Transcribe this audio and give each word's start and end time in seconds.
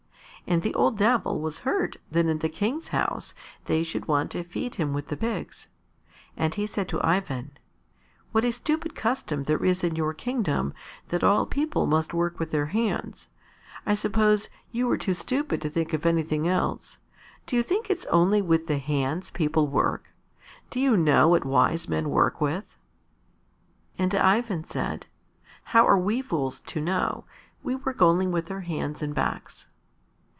And 0.47 0.63
the 0.63 0.73
old 0.73 0.97
Devil 0.97 1.39
was 1.39 1.59
hurt 1.59 1.95
that 2.09 2.25
in 2.25 2.39
the 2.39 2.49
King's 2.49 2.87
house 2.87 3.33
they 3.65 3.83
should 3.83 4.07
want 4.07 4.31
to 4.31 4.43
feed 4.43 4.75
him 4.75 4.91
with 4.91 5.07
the 5.07 5.15
pigs. 5.15 5.67
And 6.35 6.55
he 6.55 6.65
said 6.65 6.89
to 6.89 6.99
Ivan, 7.03 7.51
"What 8.31 8.43
a 8.43 8.51
stupid 8.51 8.95
custom 8.95 9.43
there 9.43 9.63
is 9.63 9.83
in 9.83 9.95
your 9.95 10.15
kingdom 10.15 10.73
that 11.09 11.23
all 11.23 11.45
people 11.45 11.85
must 11.85 12.13
work 12.13 12.39
with 12.39 12.49
their 12.49 12.65
hands! 12.65 13.29
I 13.85 13.93
suppose 13.93 14.49
you 14.71 14.87
were 14.87 14.97
too 14.97 15.13
stupid 15.13 15.61
to 15.61 15.69
think 15.69 15.93
of 15.93 16.07
anything 16.07 16.47
else. 16.47 16.97
Do 17.45 17.55
you 17.55 17.61
think 17.61 17.89
it's 17.89 18.07
only 18.07 18.41
with 18.41 18.65
the 18.65 18.79
hands 18.79 19.29
people 19.29 19.67
work? 19.67 20.09
Do 20.71 20.79
you 20.79 20.97
know 20.97 21.29
what 21.29 21.45
wise 21.45 21.87
men 21.87 22.09
work 22.09 22.41
with?" 22.41 22.75
And 23.97 24.13
Ivan 24.15 24.63
said, 24.63 25.05
"How 25.65 25.87
are 25.87 25.99
we 25.99 26.19
fools 26.23 26.59
to 26.61 26.81
know; 26.81 27.25
we 27.61 27.75
work 27.75 28.01
only 28.01 28.25
with 28.25 28.49
our 28.49 28.61
hands 28.61 29.03
and 29.03 29.13
backs." 29.13 29.67